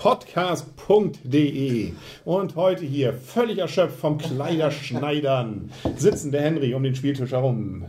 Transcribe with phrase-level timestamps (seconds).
[0.04, 1.92] spiele-podcast.de.
[2.24, 7.86] Und heute hier völlig erschöpft vom Kleiderschneidern sitzen der Henry um den Spieltisch herum.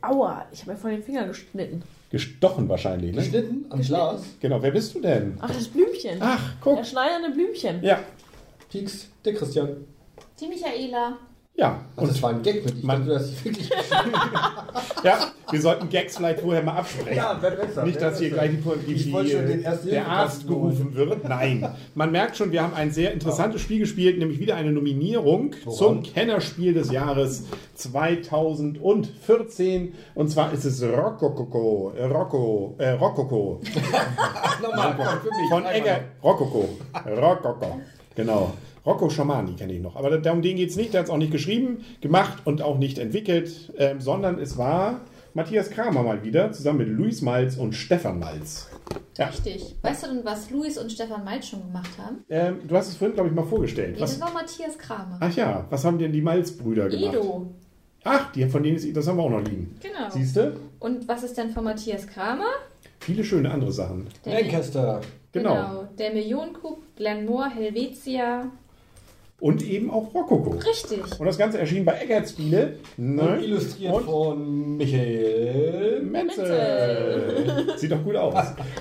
[0.00, 1.82] Aua, ich habe mir vor den Finger geschnitten.
[2.10, 3.22] Gestochen wahrscheinlich, ne?
[3.22, 4.22] Geschnitten am Glas.
[4.40, 5.36] Genau, wer bist du denn?
[5.40, 6.18] Ach, das Blümchen.
[6.20, 6.76] Ach, guck.
[6.76, 7.82] Der schneidernde Blümchen.
[7.82, 7.98] Ja,
[8.70, 9.70] Pieks, der Christian.
[10.40, 11.18] Die Michaela.
[11.56, 11.80] Ja.
[11.96, 12.78] Und das war ein Gag mit.
[12.78, 13.70] Ich Man- dachte, dich wirklich
[15.02, 15.18] Ja,
[15.50, 17.16] wir sollten Gags vielleicht vorher mal absprechen.
[17.16, 18.50] Ja, wäre besser, Nicht, dass hier gleich
[18.86, 19.12] die, die, die,
[19.62, 21.26] ersten der Arzt gerufen wird.
[21.28, 21.66] Nein.
[21.94, 26.02] Man merkt schon, wir haben ein sehr interessantes Spiel gespielt, nämlich wieder eine Nominierung zum
[26.02, 27.44] Kennerspiel des Jahres
[27.74, 29.94] 2014.
[30.14, 31.92] Und zwar ist es Rococo.
[31.96, 32.74] Äh, Rocco.
[32.78, 33.60] Äh, Rococo.
[34.62, 35.50] Nochmal, mich.
[35.50, 36.00] Von Egger.
[36.22, 36.68] Rococo.
[37.06, 37.80] Rococo.
[38.14, 38.52] Genau.
[38.86, 39.96] Rocco Schamani kenne ich noch.
[39.96, 40.94] Aber da- um den geht es nicht.
[40.94, 45.00] Der hat es auch nicht geschrieben, gemacht und auch nicht entwickelt, ähm, sondern es war
[45.34, 48.68] Matthias Kramer mal wieder, zusammen mit Luis Malz und Stefan Malz.
[49.18, 49.26] Ja.
[49.26, 49.74] Richtig.
[49.82, 52.24] Weißt du denn, was Luis und Stefan Malz schon gemacht haben?
[52.30, 53.96] Ähm, du hast es vorhin, glaube ich, mal vorgestellt.
[53.96, 55.18] Nee, Was, das war Matthias Kramer.
[55.20, 57.14] ach ja, was haben denn die Malz-Brüder gemacht?
[57.14, 57.46] Edo.
[58.04, 59.76] Ach, die, von denen ist, das haben wir auch noch liegen.
[59.82, 60.08] Genau.
[60.10, 60.54] Siehst du?
[60.78, 62.46] Und was ist denn von Matthias Kramer?
[63.00, 64.06] Viele schöne andere Sachen.
[64.24, 65.00] Der Lancaster.
[65.32, 65.88] Genau.
[65.98, 68.46] Der Millionencoup, Glenmore, Helvetia.
[69.38, 70.50] Und eben auch Rococo.
[70.66, 71.02] Richtig.
[71.20, 72.78] Und das Ganze erschien bei Eggert Spiele.
[72.96, 73.38] Und Ne?
[73.44, 76.00] illustriert Und- von Michael.
[76.02, 77.66] Menzel.
[77.76, 78.34] Sieht doch gut aus.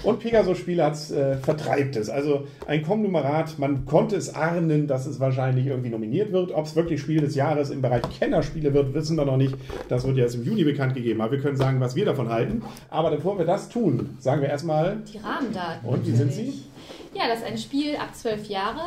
[0.04, 2.10] Und Pegasus-Spiele hat's, äh, vertreibt es.
[2.10, 6.54] Also ein Konglomerat, man konnte es ahnen, dass es wahrscheinlich irgendwie nominiert wird.
[6.54, 9.56] Ob es wirklich Spiel des Jahres im Bereich Kennerspiele wird, wissen wir noch nicht.
[9.90, 11.20] Das wird ja erst im Juni bekannt gegeben.
[11.20, 12.62] Aber wir können sagen, was wir davon halten.
[12.90, 15.86] Aber bevor wir das tun, sagen wir erstmal, Die Rahmendaten.
[15.90, 16.54] und wie sind sie?
[17.14, 18.80] Ja, das ist ein Spiel ab 12 Jahre.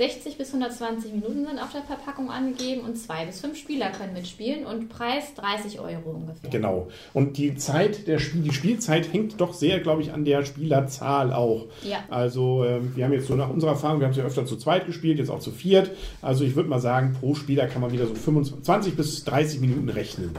[0.00, 4.14] 60 bis 120 Minuten sind auf der Verpackung angegeben und zwei bis fünf Spieler können
[4.14, 6.48] mitspielen und Preis 30 Euro ungefähr.
[6.48, 6.88] Genau.
[7.12, 11.34] Und die Zeit der Spiel, die Spielzeit hängt doch sehr, glaube ich, an der Spielerzahl
[11.34, 11.66] auch.
[11.82, 11.98] Ja.
[12.08, 14.56] Also ähm, wir haben jetzt so nach unserer Erfahrung, wir haben es ja öfter zu
[14.56, 15.90] zweit gespielt, jetzt auch zu viert.
[16.22, 19.60] Also ich würde mal sagen, pro Spieler kann man wieder so 25, 20 bis 30
[19.60, 20.30] Minuten rechnen,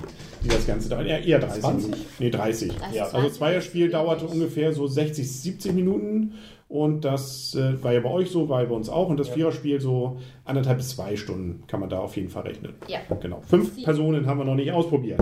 [0.43, 1.05] die das Ganze dauert.
[1.05, 1.83] Eher, eher 30 20?
[1.91, 2.05] Minuten.
[2.17, 2.71] Nee, 30.
[2.79, 3.05] Das Ja.
[3.05, 6.33] ist Also 20 Zweierspiel dauerte ungefähr so 60, 70 Minuten.
[6.71, 9.09] Und das äh, war ja bei euch so, war ja bei uns auch.
[9.09, 12.75] Und das Viererspiel so anderthalb bis zwei Stunden kann man da auf jeden Fall rechnen.
[12.87, 12.99] Ja.
[13.19, 13.41] Genau.
[13.41, 15.19] Fünf Personen haben wir noch nicht ausprobiert.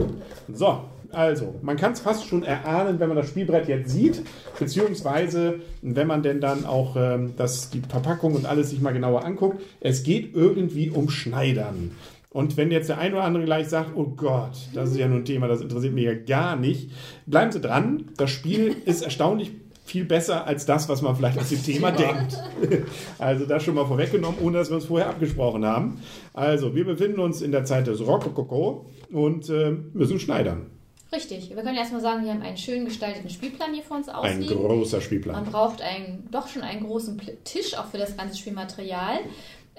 [0.54, 4.22] So, also, man kann es fast schon erahnen, wenn man das Spielbrett jetzt sieht,
[4.59, 9.26] beziehungsweise wenn man denn dann auch ähm, das, die Verpackung und alles sich mal genauer
[9.26, 9.59] anguckt.
[9.80, 11.96] Es geht irgendwie um Schneidern.
[12.30, 15.22] Und wenn jetzt der ein oder andere gleich sagt, oh Gott, das ist ja nun
[15.22, 16.92] ein Thema, das interessiert mich ja gar nicht,
[17.26, 18.06] bleiben Sie dran.
[18.18, 19.50] Das Spiel ist erstaunlich
[19.90, 22.38] viel besser als das, was man vielleicht aus dem Thema denkt.
[23.18, 26.02] Also das schon mal vorweggenommen, ohne dass wir uns vorher abgesprochen haben.
[26.34, 30.68] Also, wir befinden uns in der Zeit des Rokoko und äh, müssen schneidern.
[31.12, 31.50] Richtig.
[31.50, 34.58] Wir können erstmal sagen, wir haben einen schön gestalteten Spielplan hier vor uns Ein ausliegen.
[34.58, 35.46] großer Man Spielplan.
[35.46, 39.18] braucht einen, doch schon einen großen Tisch, auch für das ganze Spielmaterial.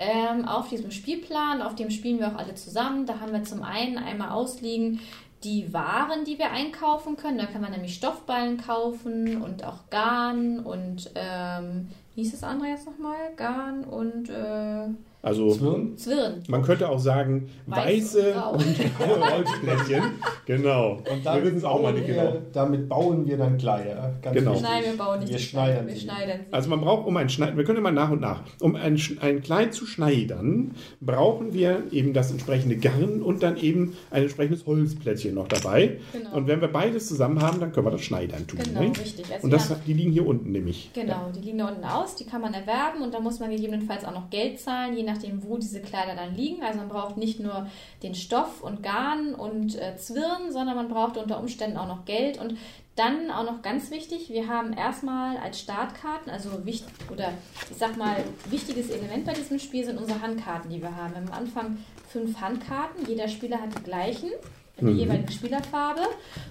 [0.02, 3.04] Ähm, auf diesem Spielplan, auf dem spielen wir auch alle zusammen.
[3.04, 5.00] Da haben wir zum einen einmal ausliegen
[5.44, 7.36] die Waren, die wir einkaufen können.
[7.36, 12.68] Da kann man nämlich Stoffballen kaufen und auch Garn und, ähm, wie hieß das andere
[12.68, 13.34] jetzt nochmal?
[13.36, 14.88] Garn und äh,
[15.22, 15.96] Also, Zwirn.
[15.98, 16.42] Zwirn.
[16.48, 20.02] man könnte auch sagen, Weiß weiße und Holzplättchen.
[20.46, 20.94] Genau.
[21.08, 22.36] Und wir wissen es auch mal nicht wir, genau.
[22.52, 24.14] damit bauen wir dann Kleider.
[24.20, 24.50] Ganz Genau.
[24.52, 24.68] wichtig.
[24.68, 26.52] Nein, wir bauen nicht Wir die schneidern Wir schneidern sie.
[26.52, 29.42] Also man braucht, um ein Schneid, wir können immer nach und nach, um ein, ein
[29.42, 35.34] Kleid zu schneidern, brauchen wir eben das entsprechende Garn und dann eben ein entsprechendes Holzplättchen
[35.34, 35.98] noch dabei.
[36.12, 36.34] Genau.
[36.34, 38.58] Und wenn wir beides zusammen haben, dann können wir das Schneidern tun.
[38.64, 38.88] Genau, ne?
[38.88, 39.26] richtig.
[39.32, 40.90] Also Und das, haben- die liegen hier unten nämlich.
[40.94, 44.04] Genau, die liegen da unten aus, die kann man erwerben und da muss man gegebenenfalls
[44.04, 46.62] auch noch Geld zahlen, je nachdem, wo diese Kleider dann liegen.
[46.62, 47.66] Also man braucht nicht nur
[48.02, 52.38] den Stoff und Garn und äh, Zwirn, sondern man braucht unter Umständen auch noch Geld
[52.38, 52.56] und
[52.96, 57.32] dann auch noch ganz wichtig, wir haben erstmal als Startkarten, also wichtig oder
[57.70, 58.16] ich sag mal,
[58.50, 61.14] wichtiges Element bei diesem Spiel sind unsere Handkarten, die wir haben.
[61.14, 61.78] Wir haben am Anfang
[62.08, 64.30] fünf Handkarten, jeder Spieler hat die gleichen,
[64.76, 66.02] in der jeweiligen Spielerfarbe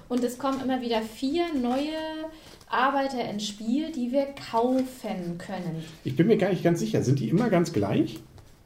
[0.07, 1.97] und es kommen immer wieder vier neue
[2.67, 5.83] Arbeiter ins Spiel, die wir kaufen können.
[6.03, 8.19] Ich bin mir gar nicht ganz sicher, sind die immer ganz gleich?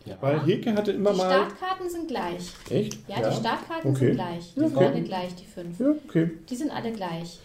[0.05, 0.15] Ja.
[0.19, 1.29] Weil Heke hatte immer Die mal...
[1.31, 2.51] Startkarten sind gleich.
[2.69, 2.97] Echt?
[3.07, 3.29] Ja, Ja.
[3.29, 4.05] die Startkarten Okay.
[4.07, 4.53] sind gleich.
[4.55, 4.85] Die Ja, sind okay.
[4.87, 5.79] alle gleich, die fünf.
[5.79, 6.31] Ja, okay.
[6.49, 7.39] Die sind alle gleich.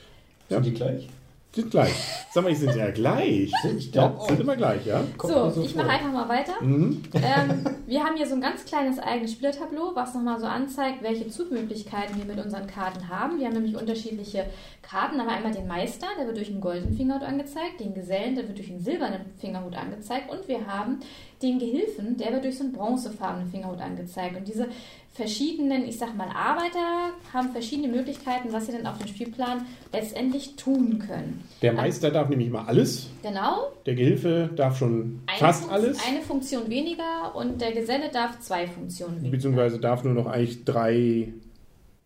[0.48, 0.56] Ja.
[0.56, 1.08] Sind die gleich?
[1.54, 1.94] Sind gleich.
[2.30, 3.50] Sag mal, die sind ja gleich.
[3.78, 5.02] Ich glaube Sind immer gleich, ja?
[5.16, 6.52] Kommt So, so ich mache einfach mal weiter.
[6.60, 7.02] Mhm.
[7.14, 11.26] ähm, wir haben hier so ein ganz kleines eigenes Spielertableau, was nochmal so anzeigt, welche
[11.28, 13.38] Zugmöglichkeiten wir mit unseren Karten haben.
[13.38, 14.44] Wir haben nämlich unterschiedliche
[14.82, 15.16] Karten.
[15.16, 18.34] Da haben wir einmal den Meister, der wird durch einen goldenen Fingerhut angezeigt, den Gesellen,
[18.36, 21.00] der wird durch einen silbernen Fingerhut angezeigt und wir haben
[21.42, 24.36] den Gehilfen, der wird durch so einen bronzefarbenen Fingerhut angezeigt.
[24.36, 24.66] Und diese
[25.14, 30.56] verschiedenen, ich sag mal, Arbeiter haben verschiedene Möglichkeiten, was sie dann auf dem Spielplan letztendlich
[30.56, 31.42] tun können.
[31.62, 33.08] Der Meister darf nämlich mal alles.
[33.22, 35.98] Genau, Der Gehilfe darf schon eine, fast Fun- alles.
[36.08, 39.30] eine Funktion weniger und der Geselle darf zwei Funktionen weniger.
[39.36, 41.32] Beziehungsweise darf nur noch eigentlich drei,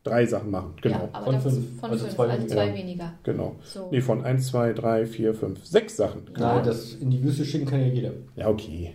[0.05, 0.75] drei Sachen machen.
[0.81, 0.97] Genau.
[0.97, 1.81] Ja, aber Von fünf.
[1.81, 2.55] Von Also fünf, zwei also weniger.
[2.55, 2.75] zwei Ja.
[2.75, 3.13] weniger.
[3.25, 3.57] Genau.
[3.65, 3.89] So.
[3.91, 6.23] Nee, von 1, 2, 3, 4, 5, 6 Sachen.
[6.37, 8.13] Nein, das in die Wüste schicken kann ja jeder.
[8.37, 8.95] Ja, okay.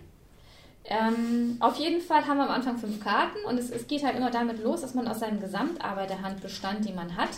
[0.88, 4.16] Ähm, auf jeden Fall haben wir am Anfang fünf Karten und es, es geht halt
[4.16, 7.30] immer damit los, dass man aus seinem Gesamtarbeiterhandbestand, den man hat,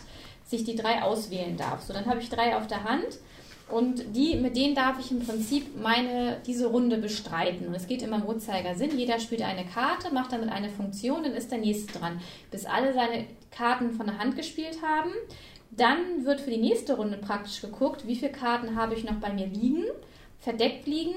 [0.47, 1.83] sich die drei auswählen darf.
[1.83, 3.19] So, dann habe ich drei auf der Hand
[3.71, 7.69] und die, mit denen darf ich im Prinzip meine, diese Runde bestreiten.
[7.69, 8.99] Und es geht immer im Uhrzeigersinn.
[8.99, 12.21] Jeder spielt eine Karte, macht damit eine Funktion, dann ist der nächste dran.
[12.51, 15.11] Bis alle seine Karten von der Hand gespielt haben.
[15.71, 19.33] Dann wird für die nächste Runde praktisch geguckt, wie viele Karten habe ich noch bei
[19.33, 19.85] mir liegen,
[20.41, 21.15] verdeckt liegen.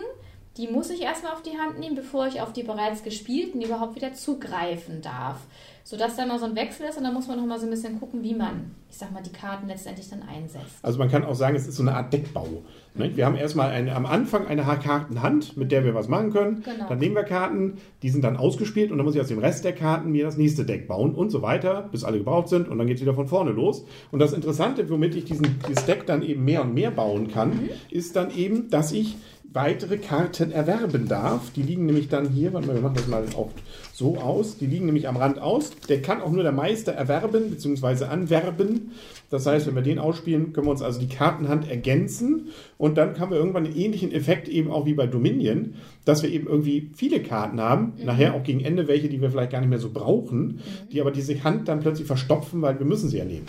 [0.57, 3.95] Die muss ich erstmal auf die Hand nehmen, bevor ich auf die bereits gespielten überhaupt
[3.95, 5.37] wieder zugreifen darf.
[5.85, 7.69] Sodass da mal so ein Wechsel ist und dann muss man noch mal so ein
[7.71, 10.77] bisschen gucken, wie man, ich sag mal, die Karten letztendlich dann einsetzt.
[10.81, 12.47] Also man kann auch sagen, es ist so eine Art Deckbau.
[12.93, 13.17] Ne?
[13.17, 16.61] Wir haben erstmal eine, am Anfang eine Kartenhand, mit der wir was machen können.
[16.63, 16.87] Genau.
[16.87, 19.65] Dann nehmen wir Karten, die sind dann ausgespielt und dann muss ich aus dem Rest
[19.65, 22.77] der Karten mir das nächste Deck bauen und so weiter, bis alle gebraucht sind und
[22.77, 23.83] dann geht es wieder von vorne los.
[24.11, 27.49] Und das Interessante, womit ich diesen, dieses Deck dann eben mehr und mehr bauen kann,
[27.49, 27.69] Mhm.
[27.89, 29.17] ist dann eben, dass ich
[29.53, 31.51] weitere Karten erwerben darf.
[31.55, 33.51] Die liegen nämlich dann hier, warte mal, wir machen das mal auch
[33.93, 34.57] so aus.
[34.57, 35.71] Die liegen nämlich am Rand aus.
[35.87, 38.05] Der kann auch nur der Meister erwerben bzw.
[38.05, 38.91] anwerben.
[39.29, 43.19] Das heißt, wenn wir den ausspielen, können wir uns also die Kartenhand ergänzen und dann
[43.19, 45.73] haben wir irgendwann einen ähnlichen Effekt eben auch wie bei Dominion,
[46.05, 49.51] dass wir eben irgendwie viele Karten haben, nachher auch gegen Ende welche, die wir vielleicht
[49.51, 50.59] gar nicht mehr so brauchen,
[50.91, 53.45] die aber diese Hand dann plötzlich verstopfen, weil wir müssen sie ja nehmen.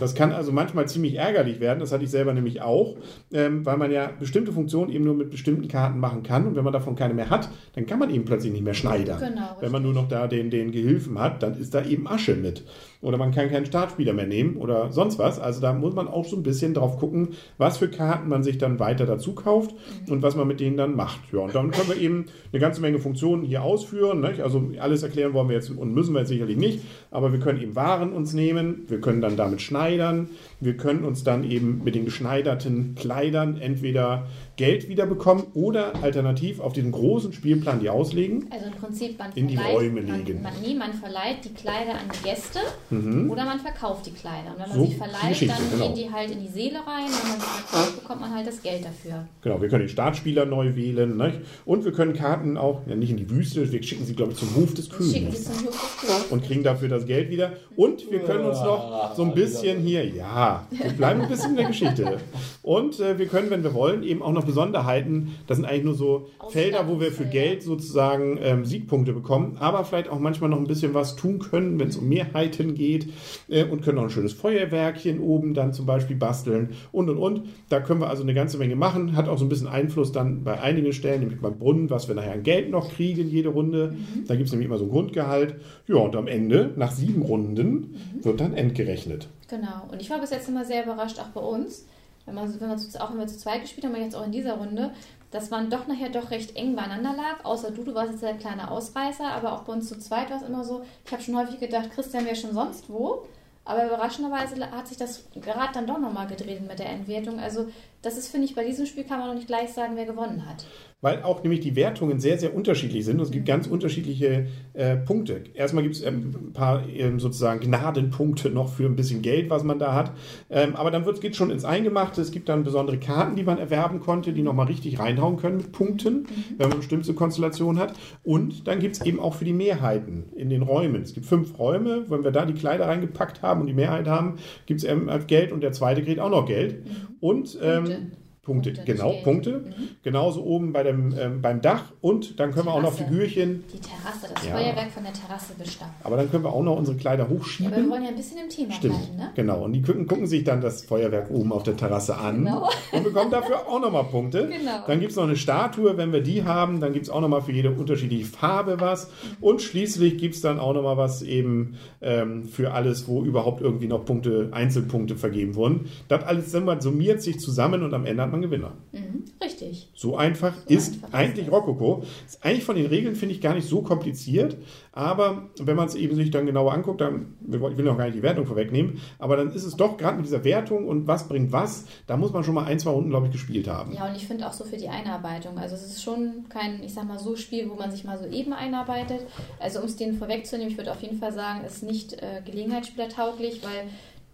[0.00, 2.96] Das kann also manchmal ziemlich ärgerlich werden, das hatte ich selber nämlich auch,
[3.32, 6.64] ähm, weil man ja bestimmte Funktionen eben nur mit bestimmten Karten machen kann und wenn
[6.64, 9.18] man davon keine mehr hat, dann kann man eben plötzlich nicht mehr schneidern.
[9.18, 12.34] Genau, wenn man nur noch da den, den Gehilfen hat, dann ist da eben Asche
[12.34, 12.64] mit.
[13.02, 15.40] Oder man kann keinen Startspieler mehr nehmen oder sonst was.
[15.40, 18.58] Also da muss man auch so ein bisschen drauf gucken, was für Karten man sich
[18.58, 19.74] dann weiter dazu kauft
[20.08, 21.20] und was man mit denen dann macht.
[21.32, 24.20] Ja, und dann können wir eben eine ganze Menge Funktionen hier ausführen.
[24.20, 24.40] Nicht?
[24.40, 26.80] Also alles erklären wollen wir jetzt und müssen wir jetzt sicherlich nicht,
[27.10, 30.28] aber wir können eben Waren uns nehmen, wir können dann damit schneidern,
[30.62, 36.72] wir können uns dann eben mit den geschneiderten Kleidern entweder Geld wiederbekommen oder alternativ auf
[36.72, 38.46] diesen großen Spielplan die auslegen.
[38.50, 40.42] Also im Prinzip, man In die Räume man, legen.
[40.42, 42.60] Man, nee, man verleiht die Kleider an die Gäste
[42.90, 44.52] oder man verkauft die Kleider.
[44.52, 45.86] Und wenn man So, sie verleiht, dann genau.
[45.86, 47.06] gehen die halt in die Seele rein.
[47.06, 49.26] Wenn man sie verkauft, bekommt man halt das Geld dafür.
[49.42, 51.16] Genau, wir können den Startspieler neu wählen.
[51.16, 51.40] Nicht?
[51.64, 54.38] Und wir können Karten auch, ja, nicht in die Wüste, wir schicken sie, glaube ich,
[54.38, 55.44] zum Hof des Schicken sie Königs.
[55.44, 56.30] zum Hof des Königs.
[56.30, 57.52] Und kriegen dafür das Geld wieder.
[57.74, 61.56] Und wir können uns noch so ein bisschen hier, ja, wir bleiben ein bisschen in
[61.56, 62.18] der Geschichte.
[62.62, 65.94] Und äh, wir können, wenn wir wollen, eben auch noch Besonderheiten, das sind eigentlich nur
[65.94, 70.58] so Felder, wo wir für Geld sozusagen ähm, Siegpunkte bekommen, aber vielleicht auch manchmal noch
[70.58, 73.08] ein bisschen was tun können, wenn es um Mehrheiten geht
[73.48, 77.42] äh, und können noch ein schönes Feuerwerkchen oben dann zum Beispiel basteln und und und.
[77.68, 80.44] Da können wir also eine ganze Menge machen, hat auch so ein bisschen Einfluss dann
[80.44, 83.94] bei einigen Stellen, nämlich beim Brunnen, was wir nachher an Geld noch kriegen jede Runde.
[84.26, 85.56] Da gibt es nämlich immer so ein Grundgehalt.
[85.86, 89.28] Ja, und am Ende, nach sieben Runden, wird dann entgerechnet.
[89.52, 89.82] Genau.
[89.90, 91.84] Und ich war bis jetzt immer sehr überrascht, auch bei uns,
[92.24, 94.32] wenn man, wenn man zu, auch wenn wir zu zweit gespielt haben, jetzt auch in
[94.32, 94.92] dieser Runde,
[95.30, 97.44] dass man doch nachher doch recht eng beieinander lag.
[97.44, 100.38] Außer du, du warst jetzt der kleine Ausreißer, aber auch bei uns zu zweit war
[100.38, 100.86] es immer so.
[101.04, 103.26] Ich habe schon häufig gedacht, Christian wäre schon sonst wo.
[103.66, 107.38] Aber überraschenderweise hat sich das gerade dann doch nochmal gedreht mit der Entwertung.
[107.38, 107.66] Also
[108.02, 110.44] das ist, finde ich, bei diesem Spiel kann man noch nicht gleich sagen, wer gewonnen
[110.46, 110.66] hat.
[111.00, 113.18] Weil auch nämlich die Wertungen sehr, sehr unterschiedlich sind.
[113.18, 115.42] Und es gibt ganz unterschiedliche äh, Punkte.
[115.54, 119.64] Erstmal gibt es ähm, ein paar ähm, sozusagen Gnadenpunkte noch für ein bisschen Geld, was
[119.64, 120.12] man da hat.
[120.48, 122.20] Ähm, aber dann geht es schon ins Eingemachte.
[122.20, 125.72] Es gibt dann besondere Karten, die man erwerben konnte, die nochmal richtig reinhauen können mit
[125.72, 127.94] Punkten, wenn man eine bestimmte Konstellation hat.
[128.22, 131.02] Und dann gibt es eben auch für die Mehrheiten in den Räumen.
[131.02, 132.04] Es gibt fünf Räume.
[132.10, 135.50] Wenn wir da die Kleider reingepackt haben und die Mehrheit haben, gibt es eben Geld
[135.50, 136.84] und der zweite kriegt auch noch Geld.
[137.18, 138.21] Und ähm, Punkte.
[138.44, 139.12] Punkte, Punkte, genau.
[139.22, 139.50] Punkte.
[139.60, 139.72] Mhm.
[140.02, 143.04] Genauso oben bei dem, ähm, beim Dach und dann können wir auch noch Terrasse.
[143.12, 144.56] Figürchen, Die Terrasse, das Ja.
[144.56, 145.92] Feuerwerk von der Terrasse bestammen.
[146.02, 147.88] aber dann können wir auch noch unsere Kleider Ja, aber wir hochschieben.
[147.90, 149.30] wollen ja ein bisschen im Thema Stimmt, bleiben, ne?
[149.36, 149.62] genau.
[149.64, 152.68] Und die gucken, gucken sich dann das Feuerwerk oben auf der Terrasse an Genau.
[152.90, 154.48] und bekommen dafür auch nochmal Punkte.
[154.48, 154.86] Genau.
[154.88, 157.42] Dann gibt es noch eine Statue, wenn wir die haben, dann gibt es auch nochmal
[157.42, 159.08] für jede unterschiedliche Farbe was.
[159.40, 163.86] Und schließlich gibt es dann auch nochmal was eben ähm, für alles, wo überhaupt irgendwie
[163.86, 165.86] noch Punkte, Einzelpunkte vergeben wurden.
[166.08, 168.72] Das alles summiert sich zusammen und am Ende hat man Gewinner.
[168.92, 169.90] Mhm, richtig.
[169.94, 171.52] So einfach So ist einfach ist eigentlich es.
[171.52, 172.02] Rokoko.
[172.26, 174.56] Ist eigentlich von den Regeln finde ich gar nicht so kompliziert,
[174.92, 178.16] aber wenn man es eben sich dann genauer anguckt, dann ich will noch gar nicht
[178.16, 181.52] die Wertung vorwegnehmen, aber dann ist es doch gerade mit dieser Wertung und was bringt
[181.52, 183.92] was, da muss man schon mal ein, zwei Runden, glaube ich, gespielt haben.
[183.92, 185.58] Ja, und ich finde auch so für die Einarbeitung.
[185.58, 188.26] Also es ist schon kein, ich sag mal, so Spiel, wo man sich mal so
[188.26, 189.20] eben einarbeitet.
[189.60, 193.62] Also um es denen vorwegzunehmen, ich würde auf jeden Fall sagen, ist nicht äh, Gelegenheitsspielertauglich,
[193.62, 193.88] weil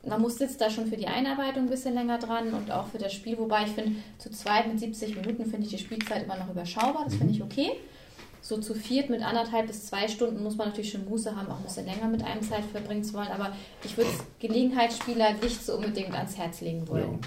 [0.06, 2.98] man muss sitzt da schon für die Einarbeitung ein bisschen länger dran und auch für
[2.98, 3.36] das Spiel.
[3.38, 7.04] Wobei ich finde, zu zweit mit 70 Minuten finde ich die Spielzeit immer noch überschaubar.
[7.04, 7.72] Das finde ich okay.
[8.40, 11.58] So zu viert mit anderthalb bis zwei Stunden muss man natürlich schon Muße haben, auch
[11.58, 13.28] ein bisschen länger mit einem Zeit verbringen zu wollen.
[13.28, 13.52] Aber
[13.84, 16.88] ich würde es Gelegenheitsspieler nicht so unbedingt ans Herz legen Ja.
[16.88, 17.18] wollen.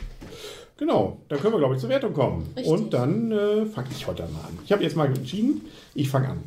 [0.78, 2.52] Genau, dann können wir, glaube ich, zur Wertung kommen.
[2.56, 2.74] Richtig.
[2.74, 4.58] Und dann äh, fange ich heute mal an.
[4.66, 5.62] Ich habe jetzt mal entschieden,
[5.94, 6.44] ich fange an.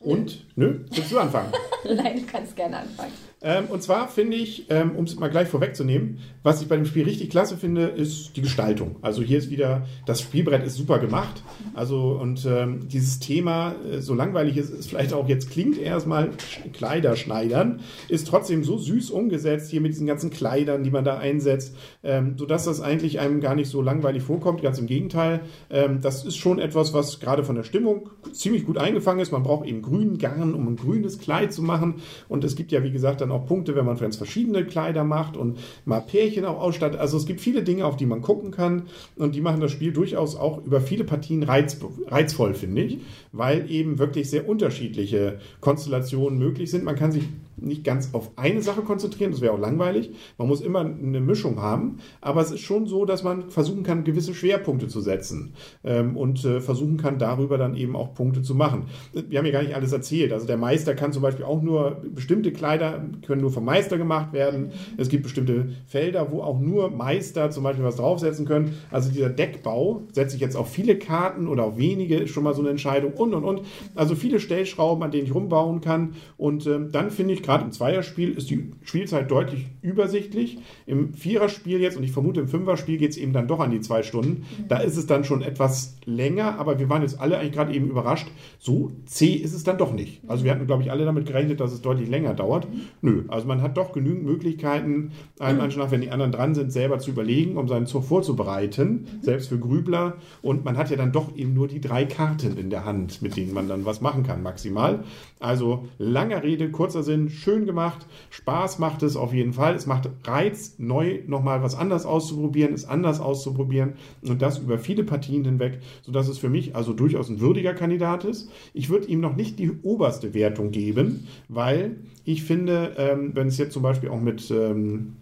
[0.00, 1.52] Und, nö, willst du anfangen?
[1.84, 3.12] Nein, du kannst gerne anfangen.
[3.46, 6.84] Ähm, und zwar finde ich, ähm, um es mal gleich vorwegzunehmen, was ich bei dem
[6.84, 8.96] Spiel richtig klasse finde, ist die Gestaltung.
[9.02, 11.44] Also hier ist wieder, das Spielbrett ist super gemacht.
[11.72, 16.30] Also und ähm, dieses Thema, äh, so langweilig es ist, vielleicht auch jetzt klingt erstmal
[16.30, 21.16] Sch- Kleiderschneidern, ist trotzdem so süß umgesetzt, hier mit diesen ganzen Kleidern, die man da
[21.16, 24.60] einsetzt, ähm, sodass das eigentlich einem gar nicht so langweilig vorkommt.
[24.60, 28.76] Ganz im Gegenteil, ähm, das ist schon etwas, was gerade von der Stimmung ziemlich gut
[28.76, 29.30] eingefangen ist.
[29.30, 31.96] Man braucht eben grünen Garn, um ein grünes Kleid zu machen.
[32.28, 35.36] Und es gibt ja, wie gesagt, dann auch Punkte, wenn man ganz verschiedene Kleider macht
[35.36, 37.00] und mal Pärchen auch ausstattet.
[37.00, 38.82] Also es gibt viele Dinge, auf die man gucken kann.
[39.16, 41.78] Und die machen das Spiel durchaus auch über viele Partien reiz,
[42.08, 42.98] reizvoll, finde ich,
[43.32, 46.84] weil eben wirklich sehr unterschiedliche Konstellationen möglich sind.
[46.84, 47.24] Man kann sich
[47.56, 50.10] nicht ganz auf eine Sache konzentrieren, das wäre auch langweilig.
[50.38, 54.04] Man muss immer eine Mischung haben, aber es ist schon so, dass man versuchen kann,
[54.04, 58.54] gewisse Schwerpunkte zu setzen ähm, und äh, versuchen kann, darüber dann eben auch Punkte zu
[58.54, 58.86] machen.
[59.12, 60.32] Wir haben ja gar nicht alles erzählt.
[60.32, 64.32] Also der Meister kann zum Beispiel auch nur, bestimmte Kleider können nur vom Meister gemacht
[64.32, 64.70] werden.
[64.96, 68.74] Es gibt bestimmte Felder, wo auch nur Meister zum Beispiel was draufsetzen können.
[68.90, 72.54] Also dieser Deckbau, setze ich jetzt auf viele Karten oder auf wenige, ist schon mal
[72.54, 73.62] so eine Entscheidung und und und.
[73.94, 76.14] Also viele Stellschrauben, an denen ich rumbauen kann.
[76.36, 80.58] Und ähm, dann finde ich, gerade im Zweierspiel ist die Spielzeit deutlich übersichtlich.
[80.84, 83.80] Im Viererspiel jetzt, und ich vermute im Fünferspiel geht es eben dann doch an die
[83.80, 84.44] zwei Stunden.
[84.68, 87.88] Da ist es dann schon etwas länger, aber wir waren jetzt alle eigentlich gerade eben
[87.88, 88.26] überrascht.
[88.58, 90.20] So zäh ist es dann doch nicht.
[90.26, 92.66] Also wir hatten, glaube ich, alle damit gerechnet, dass es deutlich länger dauert.
[93.00, 96.98] Nö, also man hat doch genügend Möglichkeiten, einem anscheinend, wenn die anderen dran sind, selber
[96.98, 100.16] zu überlegen, um seinen Zug vorzubereiten, selbst für Grübler.
[100.42, 103.36] Und man hat ja dann doch eben nur die drei Karten in der Hand, mit
[103.36, 105.04] denen man dann was machen kann, maximal.
[105.38, 108.06] Also langer Rede, kurzer Sinn, schön gemacht.
[108.30, 109.74] Spaß macht es auf jeden Fall.
[109.74, 115.04] Es macht Reiz, neu nochmal was anders auszuprobieren, es anders auszuprobieren und das über viele
[115.04, 118.50] Partien hinweg, sodass es für mich also durchaus ein würdiger Kandidat ist.
[118.74, 123.58] Ich würde ihm noch nicht die oberste Wertung geben, weil ich finde, ähm, wenn es
[123.58, 125.16] jetzt zum Beispiel auch mit ähm,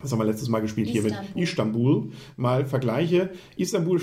[0.00, 1.42] was haben wir letztes Mal gespielt hier mit Istanbul.
[1.42, 3.30] Istanbul mal vergleiche.
[3.56, 4.00] Istanbul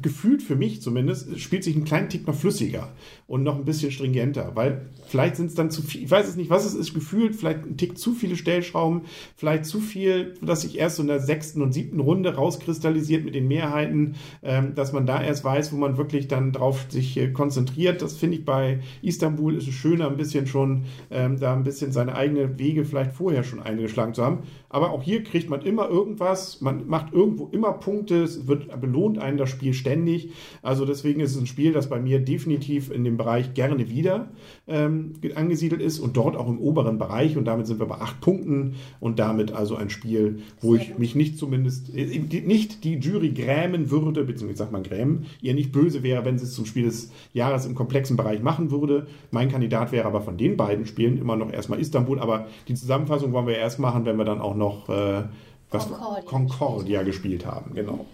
[0.00, 2.88] gefühlt für mich zumindest spielt sich einen kleinen Tick noch flüssiger
[3.26, 6.36] und noch ein bisschen stringenter, weil vielleicht sind es dann zu viel, ich weiß es
[6.36, 9.02] nicht, was es ist, gefühlt vielleicht ein Tick zu viele Stellschrauben,
[9.36, 13.34] vielleicht zu viel, dass sich erst so in der sechsten und siebten Runde rauskristallisiert mit
[13.34, 17.28] den Mehrheiten, ähm, dass man da erst weiß, wo man wirklich dann drauf sich äh,
[17.28, 18.00] konzentriert.
[18.00, 21.92] Das finde ich bei Istanbul ist es schöner, ein bisschen schon ähm, da ein bisschen
[21.92, 24.38] seine eigenen Wege vielleicht vorher schon eingeschlagen zu haben.
[24.70, 29.18] Aber auch hier kriegt man immer irgendwas, man macht irgendwo immer Punkte, es wird belohnt
[29.18, 30.30] einen das Spiel ständig.
[30.62, 34.30] Also deswegen ist es ein Spiel, das bei mir definitiv in dem Bereich gerne wieder
[34.66, 37.36] ähm, angesiedelt ist und dort auch im oberen Bereich.
[37.36, 41.14] Und damit sind wir bei acht Punkten und damit also ein Spiel, wo ich mich
[41.14, 46.02] nicht zumindest, äh, nicht die Jury grämen würde, beziehungsweise sagt man grämen, ihr nicht böse
[46.02, 49.06] wäre, wenn sie es zum Spiel des Jahres im komplexen Bereich machen würde.
[49.30, 53.32] Mein Kandidat wäre aber von den beiden Spielen immer noch erstmal Istanbul, aber die Zusammenfassung
[53.32, 55.24] wollen wir erst machen, wenn wir dann auch noch äh,
[55.72, 57.74] was Concordia Concordia gespielt haben.
[57.74, 58.06] Genau.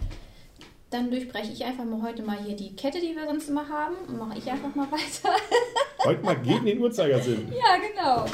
[0.91, 3.95] Dann durchbreche ich einfach mal heute mal hier die Kette, die wir sonst immer haben.
[4.07, 5.35] Und mache ich einfach mal weiter.
[6.03, 7.51] Heute mal gegen den Uhrzeigersinn.
[7.59, 8.25] Ja, genau.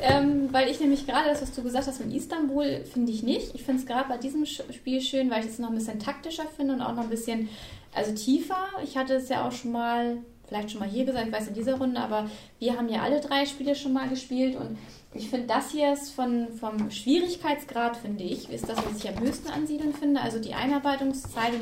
[0.00, 3.54] Ähm, weil ich nämlich gerade das, was du gesagt hast mit Istanbul, finde ich nicht.
[3.54, 6.46] Ich finde es gerade bei diesem Spiel schön, weil ich es noch ein bisschen taktischer
[6.56, 7.48] finde und auch noch ein bisschen
[7.94, 8.66] also tiefer.
[8.82, 10.16] Ich hatte es ja auch schon mal,
[10.48, 12.28] vielleicht schon mal hier gesagt, ich weiß in dieser Runde, aber
[12.58, 14.78] wir haben ja alle drei Spiele schon mal gespielt und
[15.14, 19.20] Ich finde, das hier ist von, vom Schwierigkeitsgrad, finde ich, ist das, was ich am
[19.20, 20.22] höchsten ansiedeln finde.
[20.22, 21.52] Also die Einarbeitungszeit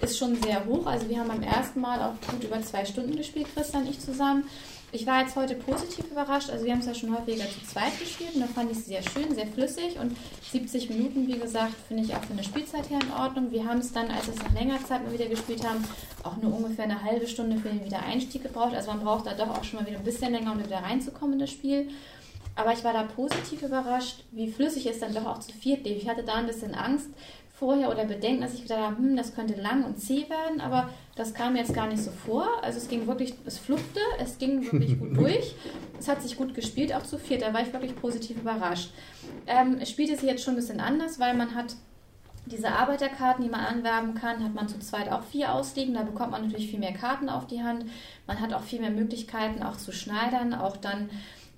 [0.00, 0.86] ist schon sehr hoch.
[0.86, 4.00] Also wir haben beim ersten Mal auch gut über zwei Stunden gespielt, Christian und ich
[4.00, 4.44] zusammen.
[4.90, 6.50] Ich war jetzt heute positiv überrascht.
[6.50, 8.86] Also wir haben es ja schon häufiger zu zweit gespielt und da fand ich es
[8.86, 10.16] sehr schön, sehr flüssig und
[10.50, 13.52] 70 Minuten, wie gesagt, finde ich auch von der Spielzeit her in Ordnung.
[13.52, 15.84] Wir haben es dann, als wir es nach längerer Zeit mal wieder gespielt haben,
[16.24, 18.74] auch nur ungefähr eine halbe Stunde für den Wiedereinstieg gebraucht.
[18.74, 21.34] Also man braucht da doch auch schon mal wieder ein bisschen länger, um wieder reinzukommen
[21.34, 21.90] in das Spiel.
[22.58, 26.02] Aber ich war da positiv überrascht, wie flüssig es dann doch auch zu viert lief.
[26.02, 27.08] Ich hatte da ein bisschen Angst
[27.56, 30.90] vorher oder Bedenken, dass ich gedacht habe, hm, das könnte lang und zäh werden, aber
[31.14, 32.48] das kam mir jetzt gar nicht so vor.
[32.62, 35.54] Also es ging wirklich, es fluppte, es ging wirklich gut durch.
[36.00, 37.42] Es hat sich gut gespielt, auch zu viert.
[37.42, 38.90] Da war ich wirklich positiv überrascht.
[39.46, 41.76] Ähm, es spielte sich jetzt schon ein bisschen anders, weil man hat
[42.46, 45.94] diese Arbeiterkarten, die man anwerben kann, hat man zu zweit auch vier ausliegen.
[45.94, 47.84] Da bekommt man natürlich viel mehr Karten auf die Hand.
[48.26, 51.08] Man hat auch viel mehr Möglichkeiten, auch zu schneidern, auch dann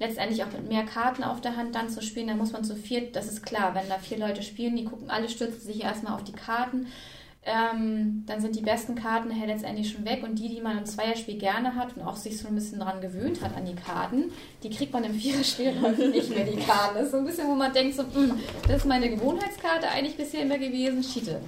[0.00, 2.26] letztendlich auch mit mehr Karten auf der Hand dann zu spielen.
[2.28, 5.10] Da muss man zu viert, das ist klar, wenn da vier Leute spielen, die gucken,
[5.10, 6.88] alle stürzen sich erstmal auf die Karten.
[7.42, 10.84] Ähm, dann sind die besten Karten halt letztendlich schon weg und die, die man im
[10.84, 14.24] Zweierspiel gerne hat und auch sich so ein bisschen dran gewöhnt hat an die Karten,
[14.62, 15.72] die kriegt man im Viererspiel
[16.10, 16.96] nicht mehr, die Karten.
[16.96, 18.34] Das ist so ein bisschen, wo man denkt, so, mh,
[18.68, 21.40] das ist meine Gewohnheitskarte eigentlich bisher immer gewesen, Schiete.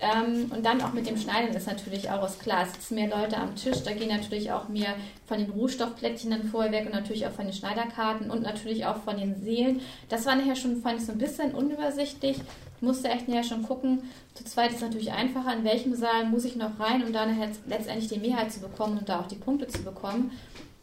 [0.00, 2.62] Ähm, und dann auch mit dem Schneiden ist natürlich auch klar.
[2.62, 4.94] Es sitzen mehr Leute am Tisch, da gehen natürlich auch mehr
[5.26, 8.96] von den Rohstoffplättchen dann vorher weg und natürlich auch von den Schneiderkarten und natürlich auch
[8.96, 9.80] von den Seelen.
[10.08, 12.38] Das war nachher schon, fand ich so ein bisschen unübersichtlich.
[12.38, 14.04] Ich musste echt nachher schon gucken.
[14.32, 17.36] Zu zweit ist natürlich einfacher, in welchem Saal muss ich noch rein, um dann
[17.68, 20.30] letztendlich die Mehrheit zu bekommen und da auch die Punkte zu bekommen.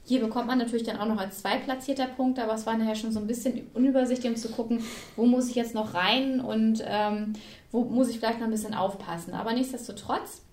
[0.07, 3.11] Hier bekommt man natürlich dann auch noch als zweitplatzierter Punkt, aber es war nachher schon
[3.11, 4.81] so ein bisschen unübersichtlich, um zu gucken,
[5.17, 7.33] wo muss ich jetzt noch rein und ähm,
[7.73, 9.33] wo muss ich vielleicht noch ein bisschen aufpassen.
[9.33, 10.43] Aber nichtsdestotrotz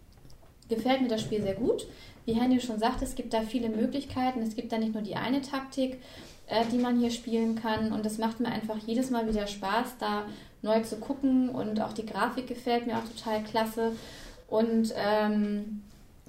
[0.68, 1.86] gefällt mir das Spiel sehr gut.
[2.24, 4.42] Wie Henry schon sagte, es gibt da viele Möglichkeiten.
[4.42, 6.00] Es gibt da nicht nur die eine Taktik,
[6.48, 7.92] äh, die man hier spielen kann.
[7.92, 10.24] Und es macht mir einfach jedes Mal wieder Spaß, da
[10.62, 11.48] neu zu gucken.
[11.50, 13.92] Und auch die Grafik gefällt mir auch total klasse.
[14.48, 15.84] Und ähm,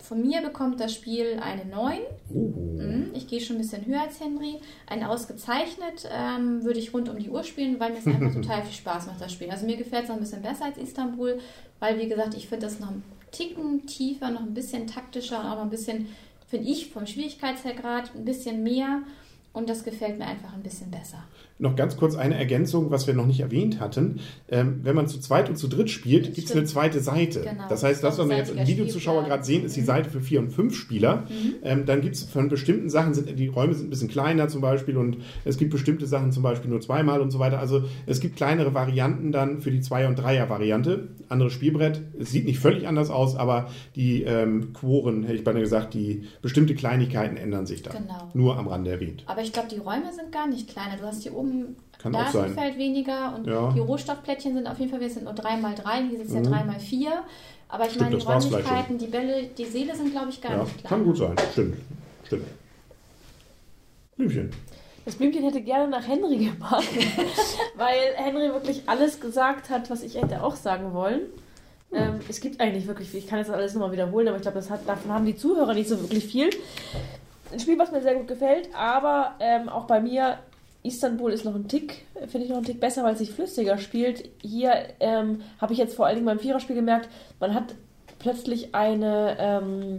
[0.07, 1.97] von mir bekommt das Spiel eine 9.
[2.29, 4.59] Mhm, Ich gehe schon ein bisschen höher als Henry.
[4.87, 8.63] Ein ausgezeichnet ähm, würde ich rund um die Uhr spielen, weil mir es einfach total
[8.63, 9.49] viel Spaß macht, das Spiel.
[9.49, 11.39] Also mir gefällt es noch ein bisschen besser als Istanbul,
[11.79, 15.45] weil wie gesagt, ich finde das noch ein Ticken tiefer, noch ein bisschen taktischer und
[15.47, 16.07] auch noch ein bisschen,
[16.47, 19.01] finde ich, vom Schwierigkeitsgrad ein bisschen mehr.
[19.53, 21.23] Und das gefällt mir einfach ein bisschen besser.
[21.57, 24.19] Noch ganz kurz eine Ergänzung, was wir noch nicht erwähnt hatten.
[24.49, 27.41] Ähm, wenn man zu zweit und zu dritt spielt, gibt es eine zweite Seite.
[27.41, 27.63] Genau.
[27.69, 29.85] Das heißt, das, was wir jetzt im Videozuschauer gerade sehen, ist die Mhm.
[29.85, 31.23] Seite für vier und fünf Spieler.
[31.63, 34.59] Ähm, dann gibt es von bestimmten Sachen, sind, die Räume sind ein bisschen kleiner zum
[34.59, 37.59] Beispiel und es gibt bestimmte Sachen zum Beispiel nur zweimal und so weiter.
[37.59, 41.07] Also es gibt kleinere Varianten dann für die Zweier- und Dreier-Variante.
[41.29, 42.01] Anderes Spielbrett.
[42.19, 46.23] Es sieht nicht völlig anders aus, aber die ähm, Quoren, hätte ich beinahe gesagt, die
[46.41, 47.91] bestimmte Kleinigkeiten ändern sich da.
[47.91, 48.29] Genau.
[48.33, 49.23] Nur am Rande erwähnt.
[49.27, 50.97] Aber ich glaube, die Räume sind gar nicht kleiner.
[50.97, 51.44] Du hast hier oben
[51.97, 52.31] Kann auch sein.
[52.53, 53.71] Blasenfeld weniger und Ja.
[53.73, 56.47] die Rohstoffplättchen sind auf jeden Fall, wir sind nur 3x3, hier sind es ja Mhm.
[56.69, 57.07] 3x4.
[57.67, 60.63] Aber ich Stimmt, meine, die Räumlichkeiten, die Bälle, die Seele sind, glaube ich, gar Ja,
[60.63, 60.89] nicht klein.
[60.89, 61.35] kann gut sein.
[61.51, 61.77] Stimmt.
[62.25, 62.45] Stimmt.
[64.17, 64.51] Blümchen.
[65.05, 66.87] Das Blümchen hätte gerne nach Henry gemacht,
[67.75, 71.21] weil Henry wirklich alles gesagt hat, was ich hätte auch sagen wollen.
[71.93, 73.19] Ähm, es gibt eigentlich wirklich viel.
[73.19, 75.99] Ich kann jetzt alles nochmal wiederholen, aber ich glaube, davon haben die Zuhörer nicht so
[76.01, 76.49] wirklich viel.
[77.53, 80.39] Ein Spiel, was mir sehr gut gefällt, aber ähm, auch bei mir,
[80.85, 83.77] Istanbul ist noch ein Tick, finde ich noch ein Tick besser, weil es sich flüssiger
[83.77, 84.29] spielt.
[84.41, 87.75] Hier ähm, habe ich jetzt vor allen Dingen beim Viererspiel gemerkt, man hat
[88.19, 89.97] plötzlich eine, ähm,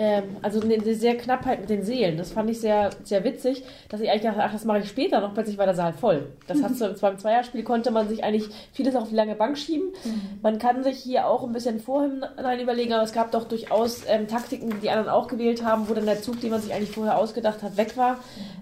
[0.00, 2.16] ähm, also eine, eine sehr Knappheit mit den Seelen.
[2.16, 5.20] Das fand ich sehr, sehr witzig, dass ich eigentlich dachte, ach, das mache ich später
[5.20, 5.34] noch.
[5.34, 6.32] Plötzlich war der Saal voll.
[6.46, 9.92] Das hat so, beim Zweierspiel konnte man sich eigentlich vieles auf die lange Bank schieben.
[10.40, 14.26] Man kann sich hier auch ein bisschen vorhinein überlegen, aber es gab doch durchaus ähm,
[14.26, 16.92] Taktiken, die die anderen auch gewählt haben, wo dann der Zug, den man sich eigentlich
[16.92, 18.16] vorher ausgedacht hat, weg war.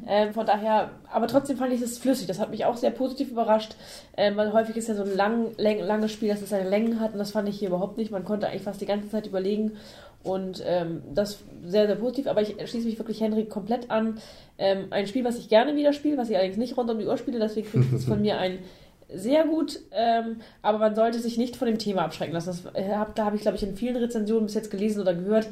[0.08, 2.26] Ähm, von daher, aber trotzdem fand ich es flüssig.
[2.26, 3.76] Das hat mich auch sehr positiv überrascht.
[4.16, 6.98] Ähm, weil häufig ist ja so ein lang, lang, langes Spiel, dass es seine Längen
[6.98, 8.10] hat und das fand ich hier überhaupt nicht.
[8.10, 9.76] Man konnte eigentlich fast die ganze Zeit überlegen
[10.28, 12.26] und ähm, das sehr, sehr positiv.
[12.26, 14.20] Aber ich schließe mich wirklich Henry komplett an.
[14.58, 17.06] Ähm, ein Spiel, was ich gerne wieder spiele, was ich allerdings nicht rund um die
[17.06, 18.58] Uhr spiele, deswegen kriegt es von mir ein
[19.10, 22.48] sehr gut, ähm, aber man sollte sich nicht von dem Thema abschrecken lassen.
[22.48, 25.14] Das, äh, hab, da habe ich, glaube ich, in vielen Rezensionen bis jetzt gelesen oder
[25.14, 25.48] gehört.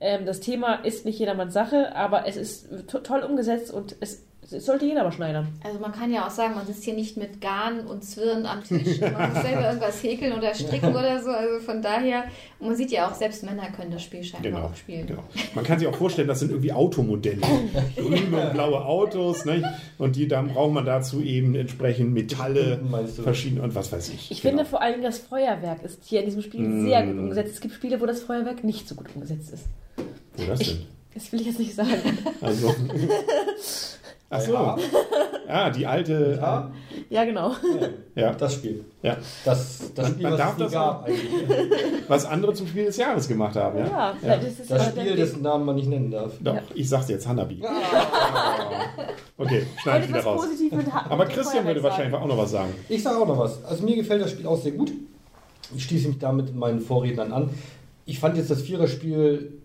[0.00, 4.22] Ähm, das Thema ist nicht jedermanns Sache, aber es ist to toll umgesetzt und es,
[4.50, 5.48] sollte jeder mal schneidern.
[5.64, 8.62] Also man kann ja auch sagen, man sitzt hier nicht mit Garn und Zwirn am
[8.64, 9.00] Tisch.
[9.00, 11.30] und Man muss selber irgendwas häkeln oder stricken oder so.
[11.30, 12.24] Also von daher,
[12.60, 15.06] man sieht ja auch, selbst Männer können das Spiel scheinbar Genau, auch spielen.
[15.06, 15.22] genau.
[15.54, 17.40] Man kann sich auch vorstellen, das sind irgendwie Automodelle.
[17.96, 19.44] Grüne und blaue Autos.
[19.44, 19.62] Ne?
[19.98, 22.80] Und die, dann braucht man dazu eben entsprechend Metalle,
[23.22, 24.30] verschiedene und was weiß ich.
[24.30, 24.56] Ich Genau.
[24.58, 26.84] finde vor allem, das Feuerwerk ist hier in diesem Spiel Mm.
[26.86, 27.54] sehr gut umgesetzt.
[27.54, 29.64] Es gibt Spiele, wo das Feuerwerk nicht so gut umgesetzt ist.
[30.36, 30.78] Wo das denn?
[31.14, 31.90] Das will ich jetzt nicht sagen.
[32.40, 32.72] Also,
[34.30, 34.56] Ach so.
[35.52, 36.38] Ah, die alte.
[36.40, 36.70] Ja,
[37.08, 37.50] Ja, genau.
[38.14, 38.30] Ja.
[38.34, 38.84] das Spiel.
[39.02, 39.16] ja.
[39.44, 41.28] Das, das Man- Spiel, man was darf es nie das gab eigentlich.
[42.06, 43.84] Was andere zum Spiel des Jahres gemacht haben, ja?
[43.86, 46.30] Ja, vielleicht ist es Das ja Spiel, dessen Namen man nicht nennen darf.
[46.38, 46.62] Doch, Ja.
[46.72, 47.60] ich sag's jetzt, Hanabi.
[49.38, 50.46] Okay, schneid Wollte ich wieder raus.
[51.08, 52.24] Aber Christian würde wahrscheinlich sagen.
[52.24, 52.74] auch noch was sagen.
[52.88, 53.64] Ich sage auch noch was.
[53.64, 54.92] Also mir gefällt das Spiel auch sehr gut.
[55.74, 57.50] Ich schließe mich damit meinen Vorrednern an.
[58.04, 59.59] Ich fand jetzt das Viererspiel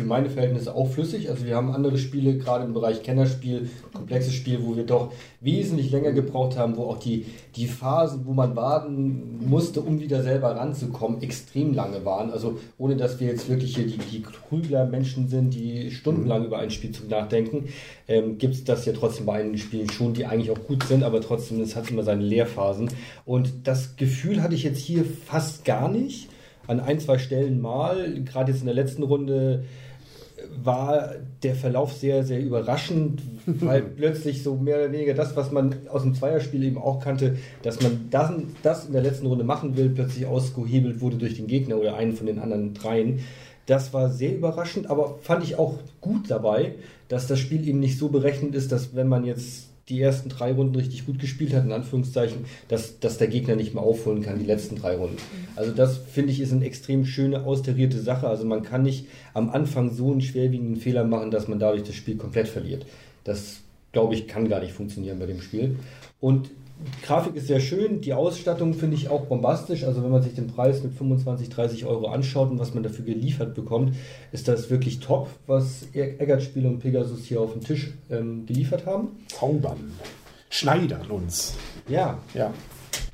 [0.00, 1.30] für meine Verhältnisse auch flüssig.
[1.30, 5.90] Also wir haben andere Spiele, gerade im Bereich Kennerspiel, komplexes Spiel, wo wir doch wesentlich
[5.90, 10.56] länger gebraucht haben, wo auch die, die Phasen, wo man warten musste, um wieder selber
[10.56, 12.30] ranzukommen, extrem lange waren.
[12.30, 16.70] Also ohne, dass wir jetzt wirklich hier die, die Krügler-Menschen sind, die stundenlang über ein
[16.70, 17.68] Spielzug nachdenken,
[18.08, 21.04] ähm, gibt es das ja trotzdem bei einigen Spielen schon, die eigentlich auch gut sind,
[21.04, 22.88] aber trotzdem, es hat immer seine Leerphasen.
[23.24, 26.28] Und das Gefühl hatte ich jetzt hier fast gar nicht.
[26.66, 29.64] An ein, zwei Stellen mal, gerade jetzt in der letzten Runde,
[30.62, 35.74] war der Verlauf sehr, sehr überraschend, weil plötzlich so mehr oder weniger das, was man
[35.88, 39.76] aus dem Zweierspiel eben auch kannte, dass man das, das in der letzten Runde machen
[39.76, 43.20] will, plötzlich ausgehebelt wurde durch den Gegner oder einen von den anderen dreien.
[43.66, 46.74] Das war sehr überraschend, aber fand ich auch gut dabei,
[47.08, 50.52] dass das Spiel eben nicht so berechnet ist, dass wenn man jetzt die ersten drei
[50.52, 54.38] Runden richtig gut gespielt hat, in Anführungszeichen, dass, dass der Gegner nicht mehr aufholen kann,
[54.38, 55.18] die letzten drei Runden.
[55.56, 58.28] Also das finde ich ist eine extrem schöne, austarierte Sache.
[58.28, 61.94] Also man kann nicht am Anfang so einen schwerwiegenden Fehler machen, dass man dadurch das
[61.94, 62.86] Spiel komplett verliert.
[63.24, 63.58] Das,
[63.92, 65.76] glaube ich, kann gar nicht funktionieren bei dem Spiel.
[66.20, 66.50] Und
[67.02, 69.84] Grafik ist sehr schön, die Ausstattung finde ich auch bombastisch.
[69.84, 73.04] Also wenn man sich den Preis mit 25, 30 Euro anschaut und was man dafür
[73.04, 73.94] geliefert bekommt,
[74.32, 79.08] ist das wirklich top, was Eggert-Spiele und Pegasus hier auf dem Tisch ähm, geliefert haben.
[79.28, 79.92] Zaubern.
[80.48, 81.54] Schneidern uns.
[81.88, 82.52] Ja, Ja.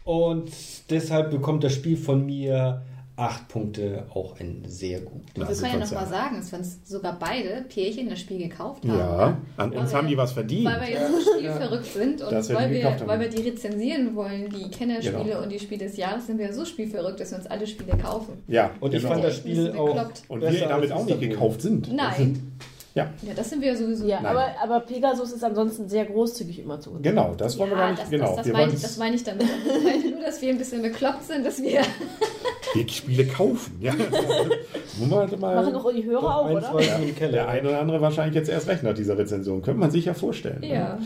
[0.05, 0.51] und
[0.91, 2.83] deshalb bekommt das Spiel von mir
[3.19, 5.23] acht Punkte, auch ein sehr gut.
[5.35, 8.11] Wir Das können ja ist noch mal uns sagen, dass wir uns sogar beide Pärchen
[8.11, 8.99] das Spiel gekauft haben.
[8.99, 10.67] Ja, an uns wir- haben die was verdient.
[10.67, 14.51] Weil wir jetzt so spielverrückt sind und die weil, wir, weil wir die rezensieren wollen,
[14.51, 15.43] die Kennerspiele Genau.
[15.43, 18.35] und die Spiele des Jahres, sind wir so spielverrückt, dass wir uns alle Spiele kaufen.
[18.49, 19.15] Ja, Und ich genau.
[19.15, 20.09] fand das Spiel auch.
[20.29, 21.93] Und wir damit auch nicht gekauft sind.
[21.93, 22.53] Nein.
[22.97, 24.07] Ja, Ja, das sind wir sowieso.
[24.07, 27.03] Ja, aber, aber Pegasus ist ansonsten sehr großzügig immer zu uns.
[27.03, 28.01] genau, das wollen wir gar nicht.
[28.05, 29.43] das, genau, das, das, wir, meine ich, das meine ich damit.
[29.43, 31.83] Ich meine nur, dass wir ein bisschen bekloppt sind, dass wir.
[32.85, 33.79] die Spiele kaufen.
[33.81, 33.93] Ja.
[34.99, 36.81] Wir halt mal Machen doch die Hörer auch, ein, oder?
[37.17, 37.33] Keller.
[37.33, 39.63] der eine oder andere wahrscheinlich jetzt erst recht nach dieser Rezension.
[39.63, 40.63] Könnte man sich ja vorstellen.
[40.63, 40.99] ne?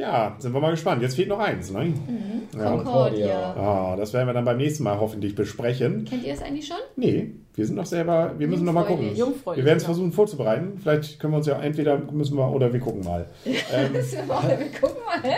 [0.00, 0.34] Ja.
[0.38, 1.02] Sind wir mal gespannt.
[1.02, 1.92] Jetzt fehlt noch eins, ne?
[2.56, 2.70] Ja.
[2.70, 3.54] Concordia.
[3.54, 6.06] Ah, das werden wir dann beim nächsten Mal hoffentlich besprechen.
[6.06, 6.78] Kennt ihr es eigentlich schon?
[6.96, 9.14] Nee, wir sind noch selber, wir müssen noch mal gucken.
[9.14, 10.78] Wir werden es versuchen vorzubereiten.
[10.80, 13.26] Vielleicht können wir uns ja entweder müssen wir oder wir gucken mal.
[13.72, 15.32] Ähm, wir mal, wir gucken mal.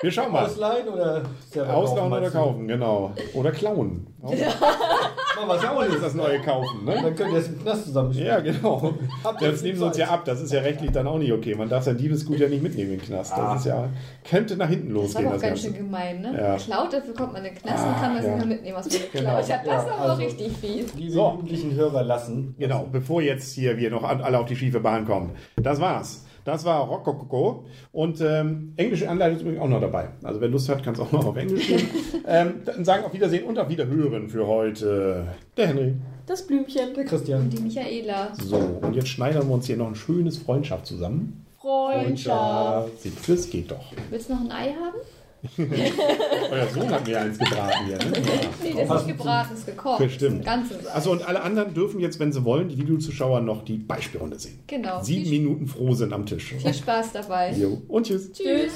[0.00, 0.46] wir schauen mal.
[0.46, 3.12] Ausleihen oder selber Auslauen kaufen, oder kaufen, genau.
[3.34, 4.06] Oder klauen.
[5.36, 6.94] Machen wir es Klauen ist das neue Kaufen, ne?
[7.02, 8.12] Dann könnt ihr es im Knast zusammen.
[8.12, 8.94] Ja, genau.
[9.22, 10.24] Habt ihr nehmen sie uns ja ab.
[10.24, 11.54] Das ist ja rechtlich dann auch nicht okay.
[11.54, 13.32] Man darf sein Diebesgut ja nicht mitnehmen den Knast.
[13.32, 13.54] Das Ah.
[13.56, 13.88] ist ja,
[14.28, 15.62] könnte nach hinten Das war losgehen, das auch ganz Ganze.
[15.62, 16.34] schön gemein, ne?
[16.40, 16.56] Ja.
[16.56, 18.30] Klaut, dafür kommt man in den Knast und Ah, kann man ja.
[18.30, 19.30] sich mal mitnehmen, was man geklaut Genau.
[19.32, 19.38] hat.
[19.40, 20.94] Das Ja, ist aber also- richtig fies.
[20.94, 21.30] Liebe So.
[21.30, 22.54] jugendlichen Hörer lassen.
[22.58, 25.32] Genau, bevor jetzt hier wir noch an- alle auf die schiefe Bahn kommen.
[25.56, 26.25] Das war's.
[26.46, 27.64] Das war Rockokoko.
[27.90, 30.10] Und ähm, englische Anleitung ist übrigens auch noch dabei.
[30.22, 31.90] Also wer Lust hat, kann es auch noch auf Englisch gehen.
[32.26, 35.26] ähm, dann sagen auf Wiedersehen und auf Wiederhören für heute.
[35.56, 35.94] Der Henry.
[36.24, 36.94] Das Blümchen.
[36.94, 37.50] Der Christian.
[37.50, 38.32] Die Michaela.
[38.34, 41.44] So, und jetzt schneidern wir uns hier noch ein schönes Freundschaft zusammen.
[41.60, 43.00] Freundschaft.
[43.00, 43.92] Seht, das geht doch.
[44.10, 44.98] Willst du noch ein Ei haben?
[45.58, 47.98] Euer Sohn hat mir eins gebraten hier.
[47.98, 48.12] Ne?
[48.62, 49.98] Nee, das ist nicht gebraten, das ist gekocht.
[49.98, 50.44] Bestimmt.
[50.44, 50.86] Ganzes.
[50.86, 54.60] Achso, und alle anderen dürfen jetzt, wenn sie wollen, die Videozuschauer noch die Beispielrunde sehen.
[54.66, 55.02] Genau.
[55.02, 56.54] Sieben Minuten froh sind am Tisch.
[56.58, 57.52] viel Spaß dabei.
[57.52, 57.82] Jo.
[57.88, 58.32] Und tschüss.
[58.32, 58.72] Tschüss.